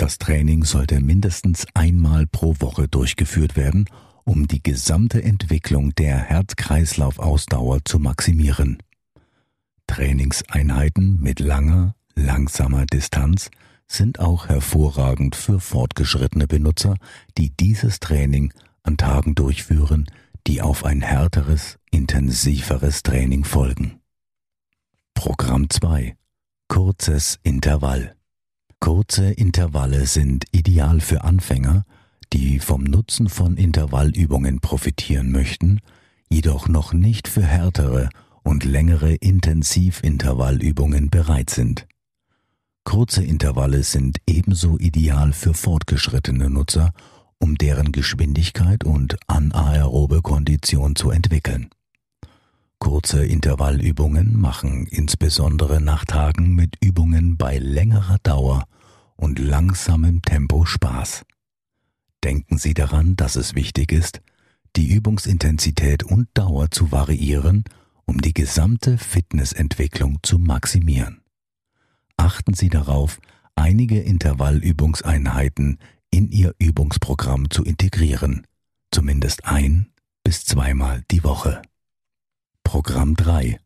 Das 0.00 0.16
Training 0.16 0.64
sollte 0.64 0.98
mindestens 1.02 1.66
einmal 1.74 2.26
pro 2.26 2.54
Woche 2.58 2.88
durchgeführt 2.88 3.54
werden, 3.54 3.84
um 4.24 4.48
die 4.48 4.62
gesamte 4.62 5.22
Entwicklung 5.22 5.94
der 5.94 6.16
Herz-Kreislauf-Ausdauer 6.16 7.80
zu 7.84 7.98
maximieren. 7.98 8.78
Trainingseinheiten 9.86 11.20
mit 11.20 11.38
langer, 11.38 11.94
langsamer 12.14 12.86
Distanz 12.86 13.50
sind 13.88 14.20
auch 14.20 14.48
hervorragend 14.48 15.36
für 15.36 15.60
fortgeschrittene 15.60 16.46
Benutzer, 16.46 16.94
die 17.36 17.54
dieses 17.54 18.00
Training 18.00 18.54
an 18.82 18.96
Tagen 18.96 19.34
durchführen, 19.34 20.06
die 20.46 20.62
auf 20.62 20.86
ein 20.86 21.02
härteres, 21.02 21.78
intensiveres 21.90 23.02
Training 23.02 23.44
folgen. 23.44 24.00
Programm 25.12 25.68
2 25.68 26.16
Kurzes 26.68 27.38
Intervall 27.42 28.14
Kurze 28.80 29.30
Intervalle 29.30 30.06
sind 30.06 30.44
ideal 30.52 31.00
für 31.00 31.22
Anfänger, 31.22 31.84
die 32.32 32.58
vom 32.58 32.82
Nutzen 32.82 33.28
von 33.28 33.56
Intervallübungen 33.56 34.60
profitieren 34.60 35.30
möchten, 35.30 35.80
jedoch 36.28 36.68
noch 36.68 36.92
nicht 36.92 37.28
für 37.28 37.44
härtere 37.44 38.08
und 38.42 38.64
längere 38.64 39.14
Intensivintervallübungen 39.14 41.10
bereit 41.10 41.50
sind. 41.50 41.86
Kurze 42.84 43.22
Intervalle 43.22 43.82
sind 43.82 44.18
ebenso 44.26 44.78
ideal 44.78 45.32
für 45.32 45.54
fortgeschrittene 45.54 46.48
Nutzer 46.50 46.92
um 47.40 47.56
deren 47.56 47.90
Geschwindigkeit 47.90 48.84
und 48.84 49.16
anaerobe 49.26 50.22
Kondition 50.22 50.94
zu 50.94 51.10
entwickeln. 51.10 51.70
Kurze 52.80 53.24
Intervallübungen 53.24 54.40
machen 54.40 54.86
insbesondere 54.86 55.82
nach 55.82 56.06
Tagen 56.06 56.54
mit 56.54 56.76
Übungen 56.82 57.36
bei 57.36 57.58
längerer 57.58 58.16
Dauer 58.22 58.66
und 59.16 59.38
langsamem 59.38 60.22
Tempo 60.22 60.64
Spaß. 60.64 61.24
Denken 62.24 62.56
Sie 62.58 62.72
daran, 62.72 63.16
dass 63.16 63.36
es 63.36 63.54
wichtig 63.54 63.92
ist, 63.92 64.22
die 64.76 64.88
Übungsintensität 64.88 66.02
und 66.02 66.28
Dauer 66.34 66.70
zu 66.70 66.90
variieren, 66.90 67.64
um 68.06 68.20
die 68.20 68.32
gesamte 68.34 68.96
Fitnessentwicklung 68.96 70.18
zu 70.22 70.38
maximieren. 70.38 71.20
Achten 72.16 72.54
Sie 72.54 72.70
darauf, 72.70 73.20
einige 73.56 74.00
Intervallübungseinheiten 74.00 75.78
in 76.10 76.30
Ihr 76.30 76.54
Übungsprogramm 76.58 77.50
zu 77.50 77.62
integrieren, 77.62 78.46
zumindest 78.90 79.44
ein 79.44 79.92
bis 80.24 80.46
zweimal 80.46 81.02
die 81.10 81.22
Woche. 81.24 81.60
Programm 82.70 83.16
3 83.16 83.58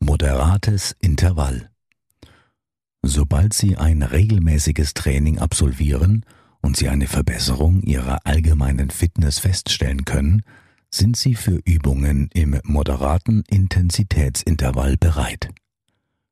Moderates 0.00 0.96
Intervall 1.00 1.70
Sobald 3.00 3.54
Sie 3.54 3.76
ein 3.76 4.02
regelmäßiges 4.02 4.92
Training 4.92 5.38
absolvieren 5.38 6.26
und 6.60 6.76
Sie 6.76 6.88
eine 6.88 7.06
Verbesserung 7.06 7.80
Ihrer 7.80 8.26
allgemeinen 8.26 8.90
Fitness 8.90 9.38
feststellen 9.38 10.04
können, 10.04 10.42
sind 10.90 11.16
Sie 11.16 11.36
für 11.36 11.60
Übungen 11.64 12.28
im 12.34 12.58
moderaten 12.64 13.44
Intensitätsintervall 13.48 14.96
bereit. 14.96 15.50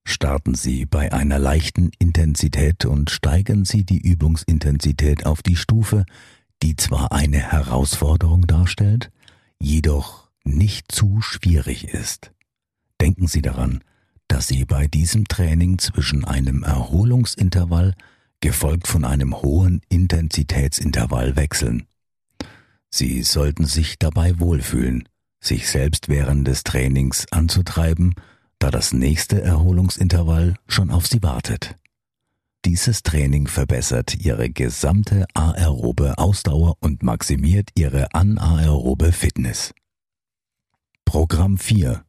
Starten 0.05 0.57
Sie 0.57 0.87
bei 0.87 1.13
einer 1.13 1.39
leichten 1.39 1.93
Intensität 2.01 2.85
und 2.85 3.11
steigern 3.11 3.65
Sie 3.65 3.85
die 3.85 4.01
Übungsintensität 4.01 5.25
auf 5.25 5.41
die 5.41 5.55
Stufe, 5.55 6.05
die 6.65 6.75
zwar 6.75 7.13
eine 7.13 7.39
Herausforderung 7.39 8.49
darstellt, 8.49 9.13
jedoch 9.61 10.28
nicht 10.57 10.91
zu 10.93 11.21
schwierig 11.21 11.85
ist. 11.85 12.33
Denken 13.01 13.27
Sie 13.27 13.43
daran, 13.43 13.83
dass 14.29 14.49
Sie 14.49 14.65
bei 14.65 14.87
diesem 14.87 15.27
Training 15.27 15.79
zwischen 15.79 16.25
einem 16.25 16.63
Erholungsintervall 16.63 17.95
gefolgt 18.41 18.87
von 18.87 19.05
einem 19.05 19.41
hohen 19.43 19.81
Intensitätsintervall 19.89 21.37
wechseln. 21.37 21.87
Sie 22.91 23.23
sollten 23.23 23.67
sich 23.67 23.99
dabei 23.99 24.39
wohlfühlen, 24.39 25.09
sich 25.41 25.69
selbst 25.69 26.09
während 26.09 26.47
des 26.47 26.65
Trainings 26.65 27.27
anzutreiben, 27.31 28.15
da 28.59 28.71
das 28.71 28.93
nächste 28.93 29.41
Erholungsintervall 29.41 30.55
schon 30.67 30.91
auf 30.91 31.07
Sie 31.07 31.23
wartet. 31.23 31.77
Dieses 32.65 33.03
Training 33.03 33.47
verbessert 33.47 34.17
Ihre 34.17 34.51
gesamte 34.51 35.27
aerobe 35.35 36.19
Ausdauer 36.19 36.77
und 36.81 37.03
maximiert 37.03 37.71
Ihre 37.77 38.13
anaerobe 38.15 39.13
Fitness. 39.13 39.73
Programm 41.09 41.57
4 41.57 42.05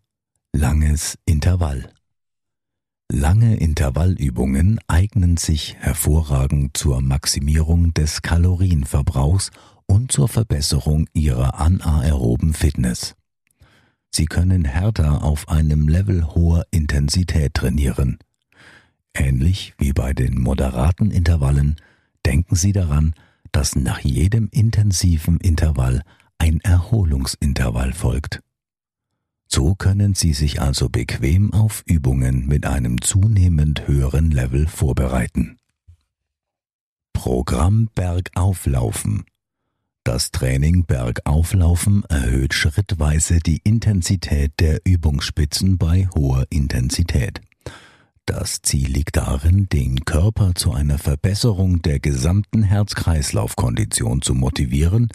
Langes 0.52 1.18
Intervall 1.24 1.90
Lange 3.10 3.56
Intervallübungen 3.56 4.78
eignen 4.88 5.38
sich 5.38 5.78
hervorragend 5.80 6.76
zur 6.76 7.02
Maximierung 7.02 7.94
des 7.94 8.22
Kalorienverbrauchs 8.22 9.52
und 9.86 10.12
zur 10.12 10.28
Verbesserung 10.28 11.08
ihrer 11.14 11.62
anaeroben 11.62 12.54
Fitness. 12.54 13.16
Sie 14.12 14.26
können 14.26 14.66
härter 14.66 15.24
auf 15.24 15.48
einem 15.48 15.88
Level 15.88 16.36
hoher 16.36 16.66
Intensität 16.70 17.54
trainieren. 17.54 18.18
Ähnlich 19.14 19.76
wie 19.78 19.94
bei 19.94 20.14
den 20.14 20.42
moderaten 20.42 21.10
Intervallen 21.10 21.78
denken 22.26 22.56
Sie 22.56 22.74
daran, 22.74 23.14
dass 23.54 23.78
nach 23.78 24.00
jedem 24.00 24.50
intensiven 24.52 25.40
Intervall 25.40 26.02
ein 26.38 26.60
Erholungsintervall 26.60 27.94
folgt. 27.94 28.42
So 29.60 29.76
können 29.76 30.16
Sie 30.16 30.32
sich 30.32 30.62
also 30.62 30.88
bequem 30.88 31.52
auf 31.52 31.84
Übungen 31.86 32.48
mit 32.48 32.66
einem 32.66 33.02
zunehmend 33.02 33.90
höheren 33.90 34.32
Level 34.32 34.68
vorbereiten. 34.68 35.58
Programm 37.12 37.90
Bergauflaufen 37.94 39.26
Das 40.06 40.32
Training 40.32 40.86
Bergauflaufen 40.86 42.06
erhöht 42.06 42.54
schrittweise 42.54 43.40
die 43.40 43.60
Intensität 43.66 44.54
der 44.62 44.80
Übungsspitzen 44.86 45.78
bei 45.78 46.08
hoher 46.16 46.46
Intensität. 46.50 47.42
Das 48.26 48.62
Ziel 48.62 48.90
liegt 48.90 49.18
darin, 49.18 49.68
den 49.68 50.06
Körper 50.06 50.56
zu 50.56 50.72
einer 50.72 51.00
Verbesserung 51.00 51.82
der 51.82 52.00
gesamten 52.00 52.64
Herz-Kreislauf-Kondition 52.64 54.22
zu 54.22 54.36
motivieren 54.36 55.10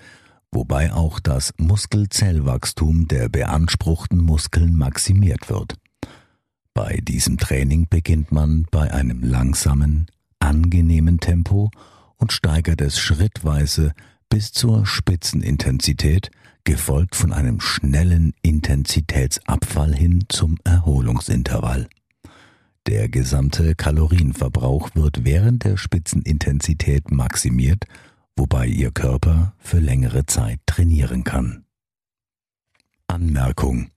wobei 0.55 0.93
auch 0.93 1.21
das 1.21 1.53
Muskelzellwachstum 1.59 3.09
der 3.09 3.29
beanspruchten 3.29 4.19
Muskeln 4.19 4.77
maximiert 4.77 5.51
wird. 5.51 5.75
Bei 6.73 7.01
diesem 7.03 7.39
Training 7.39 7.87
beginnt 7.89 8.33
man 8.33 8.67
bei 8.71 8.93
einem 8.93 9.23
langsamen, 9.23 10.07
angenehmen 10.39 11.21
Tempo 11.21 11.71
und 12.17 12.33
steigert 12.33 12.81
es 12.81 12.99
schrittweise 12.99 13.93
bis 14.29 14.53
zur 14.53 14.87
Spitzenintensität, 14.87 16.31
gefolgt 16.65 17.15
von 17.15 17.33
einem 17.33 17.61
schnellen 17.61 18.33
Intensitätsabfall 18.43 19.95
hin 19.95 20.25
zum 20.29 20.57
Erholungsintervall. 20.65 21.89
Der 22.87 23.09
gesamte 23.09 23.75
Kalorienverbrauch 23.75 24.91
wird 24.95 25.25
während 25.25 25.65
der 25.65 25.77
Spitzenintensität 25.77 27.11
maximiert 27.11 27.85
wobei 28.37 28.67
Ihr 28.67 28.91
Körper 28.91 29.55
für 29.59 29.79
längere 29.79 30.27
Zeit 30.27 30.61
trainieren 30.67 31.25
kann. 31.25 31.65
Anmerkung 33.07 33.91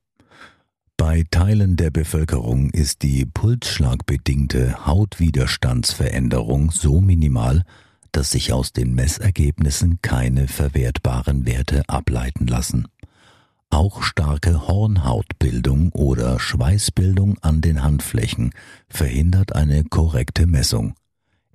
bei 1.00 1.24
Teilen 1.30 1.76
der 1.76 1.92
Bevölkerung 1.92 2.72
ist 2.72 3.04
die 3.04 3.24
pulsschlagbedingte 3.24 4.88
Hautwiderstandsveränderung 4.88 6.72
so 6.72 7.00
minimal, 7.02 7.64
dass 8.12 8.32
sich 8.32 8.52
aus 8.52 8.74
den 8.74 8.96
Messergebnissen 8.96 10.00
keine 10.02 10.48
verwertbaren 10.48 11.46
Werte 11.46 11.88
ableiten 11.88 12.48
lassen. 12.48 12.88
Auch 13.70 14.02
starke 14.02 14.68
Hornhautbildung 14.68 15.92
oder 15.92 16.40
Schweißbildung 16.40 17.38
an 17.42 17.62
den 17.62 17.84
Handflächen 17.84 18.50
verhindert 18.90 19.56
eine 19.56 19.84
korrekte 19.84 20.48
Messung. 20.48 20.96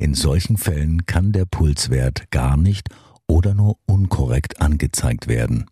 In 0.02 0.14
solchen 0.14 0.56
Fällen 0.56 1.06
kann 1.06 1.30
der 1.30 1.44
Pulswert 1.44 2.28
gar 2.32 2.56
nicht 2.56 2.88
oder 3.28 3.54
nur 3.54 3.78
unkorrekt 3.86 4.60
angezeigt 4.60 5.28
werden. 5.28 5.66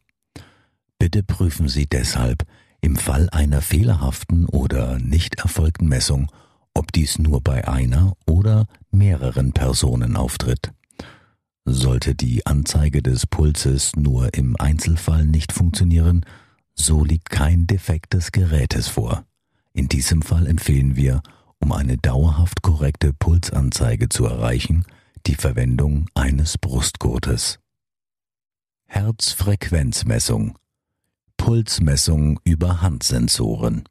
Bitte 1.00 1.24
prüfen 1.24 1.66
Sie 1.66 1.88
deshalb 1.88 2.46
im 2.80 2.94
Fall 2.94 3.28
einer 3.30 3.60
fehlerhaften 3.60 4.46
oder 4.46 5.00
nicht 5.00 5.40
erfolgten 5.40 5.88
Messung, 5.88 6.30
ob 6.74 6.92
dies 6.92 7.18
nur 7.18 7.40
bei 7.40 7.66
einer 7.66 8.12
oder 8.24 8.66
mehreren 8.92 9.50
Personen 9.52 10.14
auftritt. 10.14 10.70
Sollte 11.64 12.14
die 12.14 12.46
Anzeige 12.46 13.02
des 13.02 13.26
Pulses 13.26 13.96
nur 13.96 14.32
im 14.34 14.54
Einzelfall 14.60 15.26
nicht 15.26 15.52
funktionieren, 15.52 16.24
so 16.76 17.02
liegt 17.02 17.30
kein 17.30 17.66
Defekt 17.66 18.12
des 18.12 18.30
Gerätes 18.30 18.86
vor. 18.86 19.24
In 19.72 19.88
diesem 19.88 20.22
Fall 20.22 20.46
empfehlen 20.46 20.94
wir, 20.94 21.20
um 21.60 21.72
eine 21.72 21.96
dauerhaft 21.96 22.62
korrekte 22.62 23.12
Pulsanzeige 23.12 24.08
zu 24.08 24.26
erreichen, 24.26 24.84
die 25.26 25.34
Verwendung 25.34 26.06
eines 26.14 26.58
Brustgurtes. 26.58 27.58
Herzfrequenzmessung 28.86 30.58
Pulsmessung 31.36 32.40
über 32.44 32.82
Handsensoren 32.82 33.84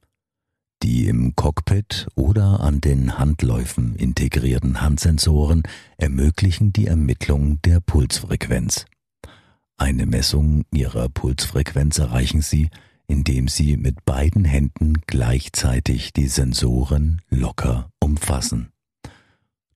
die 0.82 1.08
im 1.08 1.36
Cockpit 1.36 2.08
oder 2.16 2.62
an 2.62 2.80
den 2.80 3.18
Handläufen 3.18 3.96
integrierten 3.96 4.82
Handsensoren 4.82 5.64
ermöglichen 5.98 6.72
die 6.72 6.88
Ermittlung 6.88 7.62
der 7.64 7.82
Pulsfrequenz. 7.82 8.86
Eine 9.78 10.06
Messung 10.06 10.64
ihrer 10.72 11.10
Pulsfrequenz 11.10 12.00
erreichen 12.00 12.42
Sie, 12.42 12.70
indem 13.10 13.48
sie 13.48 13.76
mit 13.76 14.06
beiden 14.06 14.46
Händen 14.46 15.02
gleichzeitig 15.08 16.14
die 16.14 16.28
Sensoren 16.28 17.22
locker 17.30 17.90
umfassen. 18.00 18.70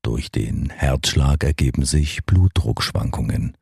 Durch 0.04 0.32
den 0.32 0.70
Herzschlag 0.70 1.44
ergeben 1.44 1.84
sich 1.84 2.24
Blutdruckschwankungen. 2.26 3.58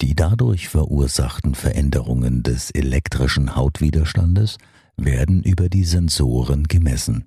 Die 0.00 0.16
dadurch 0.16 0.68
verursachten 0.68 1.54
Veränderungen 1.54 2.42
des 2.42 2.70
elektrischen 2.72 3.54
Hautwiderstandes 3.54 4.58
werden 4.96 5.42
über 5.44 5.68
die 5.68 5.84
Sensoren 5.84 6.64
gemessen. 6.64 7.26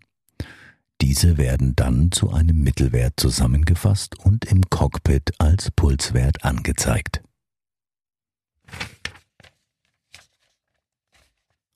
Diese 1.02 1.38
werden 1.38 1.78
dann 1.78 2.12
zu 2.12 2.32
einem 2.32 2.62
Mittelwert 2.62 3.14
zusammengefasst 3.16 4.20
und 4.20 4.44
im 4.46 4.70
Cockpit 4.70 5.32
als 5.38 5.72
Pulswert 5.72 6.44
angezeigt. 6.44 7.22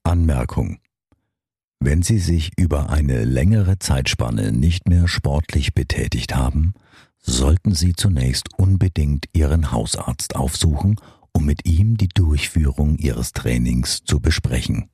Anmerkung. 0.03 0.79
Wenn 1.79 2.01
Sie 2.01 2.19
sich 2.19 2.51
über 2.57 2.89
eine 2.89 3.25
längere 3.25 3.79
Zeitspanne 3.79 4.51
nicht 4.51 4.87
mehr 4.87 5.07
sportlich 5.07 5.73
betätigt 5.73 6.35
haben, 6.35 6.73
sollten 7.19 7.73
Sie 7.73 7.93
zunächst 7.93 8.57
unbedingt 8.57 9.25
Ihren 9.33 9.71
Hausarzt 9.71 10.35
aufsuchen, 10.35 10.97
um 11.31 11.45
mit 11.45 11.65
ihm 11.65 11.97
die 11.97 12.09
Durchführung 12.09 12.97
Ihres 12.97 13.31
Trainings 13.31 14.03
zu 14.03 14.19
besprechen. 14.19 14.89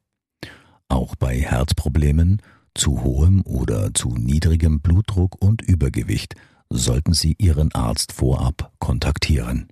Auch 0.87 1.15
bei 1.15 1.39
Herzproblemen, 1.39 2.41
zu 2.73 3.03
hohem 3.03 3.41
oder 3.41 3.93
zu 3.93 4.15
niedrigem 4.15 4.79
Blutdruck 4.79 5.41
und 5.41 5.61
Übergewicht 5.61 6.35
sollten 6.69 7.13
Sie 7.13 7.35
Ihren 7.37 7.71
Arzt 7.73 8.11
vorab 8.11 8.71
kontaktieren. 8.79 9.67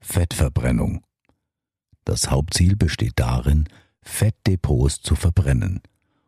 Fettverbrennung. 0.00 1.02
Das 2.04 2.30
Hauptziel 2.30 2.76
besteht 2.76 3.14
darin, 3.16 3.66
Fettdepots 4.04 5.02
zu 5.02 5.16
verbrennen. 5.16 5.80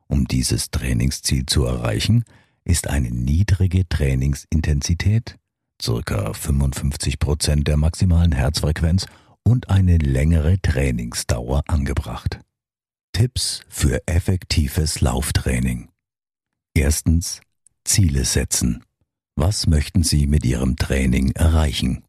Um 0.08 0.26
dieses 0.26 0.70
Trainingsziel 0.70 1.46
zu 1.46 1.64
erreichen, 1.64 2.24
ist 2.64 2.88
eine 2.88 3.10
niedrige 3.10 3.88
Trainingsintensität, 3.88 5.36
circa 5.80 6.32
55 6.32 7.18
Prozent 7.18 7.68
der 7.68 7.76
maximalen 7.76 8.32
Herzfrequenz 8.32 9.06
und 9.44 9.70
eine 9.70 9.98
längere 9.98 10.60
Trainingsdauer 10.60 11.62
angebracht. 11.68 12.40
Tipps 13.12 13.60
für 13.68 14.06
effektives 14.06 15.00
Lauftraining. 15.00 15.88
Erstens 16.74 17.40
Ziele 17.84 18.24
setzen. 18.24 18.84
Was 19.36 19.66
möchten 19.66 20.02
Sie 20.02 20.26
mit 20.26 20.44
Ihrem 20.44 20.76
Training 20.76 21.30
erreichen? 21.32 22.04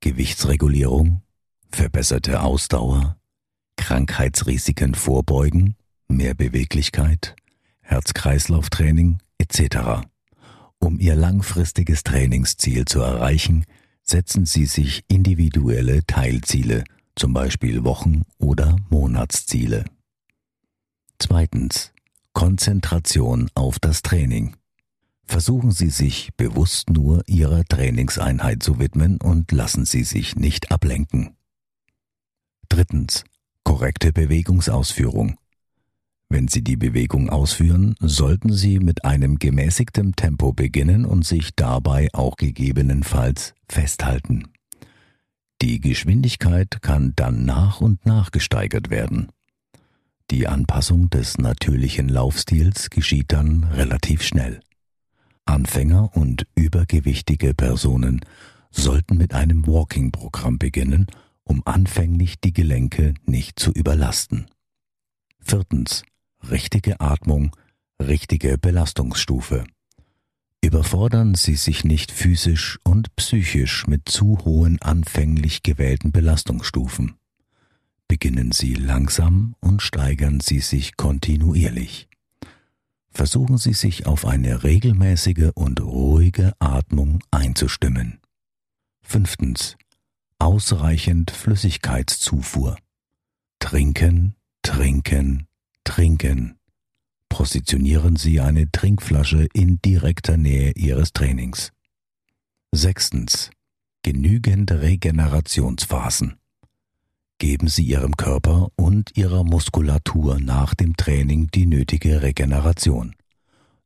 Gewichtsregulierung, 0.00 1.22
verbesserte 1.70 2.42
Ausdauer, 2.42 3.16
Krankheitsrisiken 3.76 4.94
vorbeugen, 4.94 5.76
mehr 6.08 6.34
Beweglichkeit, 6.34 7.36
Herz-Kreislauf-Training 7.80 9.18
etc. 9.38 10.06
Um 10.78 10.98
Ihr 10.98 11.14
langfristiges 11.14 12.04
Trainingsziel 12.04 12.84
zu 12.84 13.00
erreichen, 13.00 13.64
setzen 14.02 14.46
Sie 14.46 14.66
sich 14.66 15.04
individuelle 15.08 16.04
Teilziele, 16.06 16.84
zum 17.14 17.32
Beispiel 17.32 17.84
Wochen- 17.84 18.22
oder 18.38 18.76
Monatsziele. 18.88 19.84
Zweitens. 21.18 21.92
Konzentration 22.36 23.48
auf 23.54 23.78
das 23.78 24.02
Training. 24.02 24.56
Versuchen 25.24 25.70
Sie 25.70 25.88
sich 25.88 26.34
bewusst 26.36 26.90
nur 26.90 27.22
Ihrer 27.26 27.64
Trainingseinheit 27.64 28.62
zu 28.62 28.78
widmen 28.78 29.18
und 29.22 29.52
lassen 29.52 29.86
Sie 29.86 30.04
sich 30.04 30.36
nicht 30.36 30.70
ablenken. 30.70 31.34
Drittens. 32.68 33.24
Korrekte 33.66 34.12
Bewegungsausführung. 34.12 35.38
Wenn 36.28 36.46
Sie 36.46 36.62
die 36.62 36.76
Bewegung 36.76 37.30
ausführen, 37.30 37.96
sollten 37.98 38.52
Sie 38.52 38.78
mit 38.78 39.04
einem 39.04 39.40
gemäßigtem 39.40 40.14
Tempo 40.14 40.52
beginnen 40.52 41.04
und 41.04 41.26
sich 41.26 41.50
dabei 41.56 42.06
auch 42.12 42.36
gegebenenfalls 42.36 43.54
festhalten. 43.68 44.44
Die 45.62 45.80
Geschwindigkeit 45.80 46.80
kann 46.80 47.14
dann 47.16 47.44
nach 47.44 47.80
und 47.80 48.06
nach 48.06 48.30
gesteigert 48.30 48.88
werden. 48.88 49.32
Die 50.30 50.46
Anpassung 50.46 51.10
des 51.10 51.36
natürlichen 51.36 52.08
Laufstils 52.08 52.88
geschieht 52.88 53.32
dann 53.32 53.64
relativ 53.64 54.22
schnell. 54.22 54.60
Anfänger 55.44 56.16
und 56.16 56.46
übergewichtige 56.54 57.52
Personen 57.52 58.20
sollten 58.70 59.16
mit 59.16 59.34
einem 59.34 59.66
Walking-Programm 59.66 60.58
beginnen, 60.58 61.08
um 61.46 61.62
anfänglich 61.64 62.40
die 62.40 62.52
Gelenke 62.52 63.14
nicht 63.24 63.58
zu 63.58 63.72
überlasten. 63.72 64.46
Viertens 65.38 66.02
richtige 66.50 67.00
Atmung, 67.00 67.56
richtige 68.00 68.58
Belastungsstufe. 68.58 69.64
Überfordern 70.60 71.34
Sie 71.34 71.54
sich 71.54 71.84
nicht 71.84 72.10
physisch 72.10 72.78
und 72.82 73.14
psychisch 73.16 73.86
mit 73.86 74.08
zu 74.08 74.38
hohen 74.44 74.82
anfänglich 74.82 75.62
gewählten 75.62 76.12
Belastungsstufen. 76.12 77.14
Beginnen 78.08 78.52
Sie 78.52 78.74
langsam 78.74 79.54
und 79.60 79.82
steigern 79.82 80.40
Sie 80.40 80.60
sich 80.60 80.96
kontinuierlich. 80.96 82.08
Versuchen 83.10 83.58
Sie 83.58 83.72
sich 83.72 84.06
auf 84.06 84.26
eine 84.26 84.64
regelmäßige 84.64 85.50
und 85.54 85.80
ruhige 85.80 86.52
Atmung 86.58 87.20
einzustimmen. 87.30 88.20
Fünftens. 89.02 89.76
Ausreichend 90.38 91.30
Flüssigkeitszufuhr. 91.30 92.76
Trinken, 93.58 94.36
trinken, 94.62 95.46
Trinken. 95.86 96.58
Positionieren 97.28 98.16
Sie 98.16 98.40
eine 98.40 98.70
Trinkflasche 98.70 99.46
in 99.52 99.80
direkter 99.80 100.36
Nähe 100.36 100.72
Ihres 100.72 101.12
Trainings. 101.12 101.72
Sechstens. 102.72 103.50
Genügend 104.02 104.72
Regenerationsphasen. 104.72 106.38
Geben 107.38 107.68
Sie 107.68 107.84
Ihrem 107.84 108.16
Körper 108.16 108.68
und 108.76 109.16
Ihrer 109.16 109.44
Muskulatur 109.44 110.40
nach 110.40 110.74
dem 110.74 110.96
Training 110.96 111.48
die 111.54 111.66
nötige 111.66 112.22
Regeneration. 112.22 113.14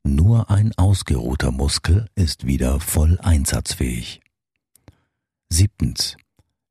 Nur 0.03 0.51
ein 0.51 0.73
ausgeruhter 0.79 1.51
Muskel 1.53 2.09
ist 2.15 2.47
wieder 2.47 2.81
voll 2.81 3.19
einsatzfähig. 3.21 4.21
Siebtens. 5.51 6.17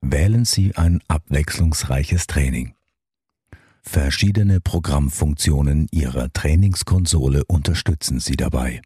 Wählen 0.01 0.45
Sie 0.45 0.75
ein 0.75 1.01
abwechslungsreiches 1.07 2.27
Training. 2.27 2.73
Verschiedene 3.81 4.61
Programmfunktionen 4.61 5.87
Ihrer 5.91 6.31
Trainingskonsole 6.31 7.43
unterstützen 7.45 8.19
Sie 8.19 8.37
dabei. 8.37 8.81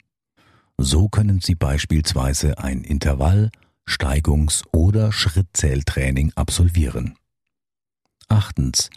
So 0.77 1.09
können 1.09 1.39
Sie 1.39 1.55
beispielsweise 1.55 2.57
ein 2.57 2.83
Intervall-, 2.83 3.51
Steigungs- 3.85 4.63
oder 4.71 5.11
Schrittzähltraining 5.11 6.31
absolvieren. 6.35 7.15
Achtens. 8.29 8.89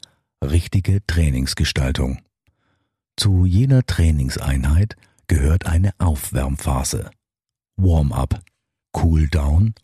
Richtige 0.42 1.04
Trainingsgestaltung. 1.06 2.20
Zu 3.16 3.46
jeder 3.46 3.84
Trainingseinheit 3.84 4.96
gehört 5.26 5.66
eine 5.66 5.92
Aufwärmphase, 5.98 7.10
Warm-up, 7.76 8.40
Cool-down 8.94 9.74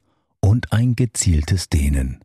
und 0.43 0.73
ein 0.73 0.95
gezieltes 0.97 1.71
Dehnen. 1.71 2.21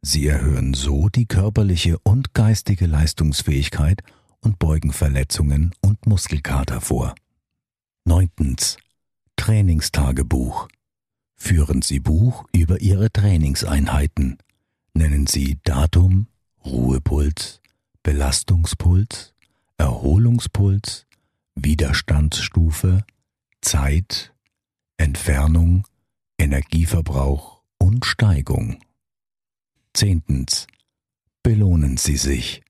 Sie 0.00 0.26
erhöhen 0.26 0.74
so 0.74 1.08
die 1.08 1.26
körperliche 1.26 1.96
und 2.02 2.34
geistige 2.34 2.86
Leistungsfähigkeit 2.86 4.02
und 4.40 4.58
beugen 4.58 4.92
Verletzungen 4.92 5.72
und 5.80 6.06
Muskelkater 6.06 6.80
vor. 6.80 7.14
Neuntens. 8.04 8.78
Trainingstagebuch. 9.36 10.68
Führen 11.36 11.82
Sie 11.82 12.00
Buch 12.00 12.44
über 12.52 12.80
Ihre 12.80 13.12
Trainingseinheiten. 13.12 14.38
Nennen 14.94 15.26
Sie 15.26 15.58
Datum, 15.64 16.26
Ruhepuls, 16.64 17.60
Belastungspuls, 18.02 19.34
Erholungspuls, 19.78 21.06
Widerstandsstufe, 21.54 23.04
Zeit, 23.60 24.32
Entfernung, 24.96 25.86
Energieverbrauch 26.42 27.62
und 27.78 28.04
Steigung. 28.04 28.80
Zehntens. 29.94 30.66
Belohnen 31.44 31.98
Sie 31.98 32.16
sich. 32.16 32.62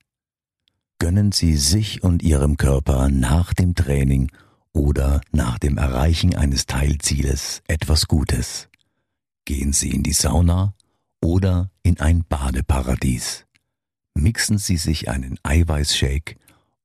Gönnen 0.99 1.33
Sie 1.33 1.57
sich 1.57 2.03
und 2.03 2.23
Ihrem 2.23 2.59
Körper 2.59 3.09
nach 3.09 3.55
dem 3.55 3.75
Training 3.75 4.31
oder 4.75 5.23
nach 5.33 5.59
dem 5.59 5.79
Erreichen 5.79 6.37
eines 6.37 6.67
Teilzieles 6.67 7.63
etwas 7.67 8.09
Gutes. 8.09 8.69
Gehen 9.47 9.73
Sie 9.73 9.91
in 9.91 10.03
die 10.03 10.13
Sauna 10.13 10.75
oder 11.23 11.71
in 11.83 11.99
ein 11.99 12.25
Badeparadies. 12.29 13.47
Mixen 14.15 14.59
Sie 14.59 14.77
sich 14.77 15.09
einen 15.09 15.39
Eiweißshake 15.45 16.37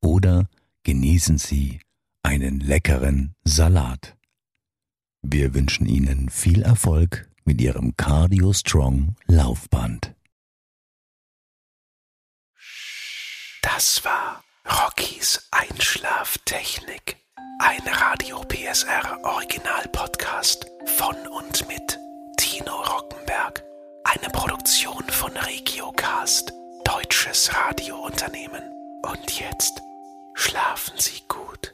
oder 0.01 0.47
genießen 0.83 1.37
Sie 1.37 1.81
einen 2.23 2.61
leckeren 2.61 3.33
Salat. 3.43 4.16
Wir 5.21 5.53
wünschen 5.53 5.87
Ihnen 5.87 6.29
viel 6.29 6.61
Erfolg 6.61 7.27
mit 7.43 7.59
Ihrem 7.61 7.95
Cardio 7.97 8.53
Strong 8.53 9.15
Laufband. 9.27 10.13
Das 13.61 14.03
war 14.05 14.43
Rockys 14.65 15.47
Einschlaftechnik. 15.51 17.17
Ein 17.59 17.81
Radio 17.85 18.41
PSR 18.43 19.19
Original 19.23 19.87
Podcast 19.91 20.65
von 20.97 21.15
und 21.27 21.67
mit 21.67 21.99
Tino 22.37 22.75
Rockenberg. 22.81 23.63
Eine 24.03 24.29
Produktion 24.31 25.03
von 25.09 25.31
Regiocast, 25.35 26.53
deutsches 26.85 27.53
Radiounternehmen. 27.53 28.63
Und 29.03 29.39
jetzt 29.39 29.81
schlafen 30.35 30.93
Sie 30.97 31.21
gut. 31.27 31.73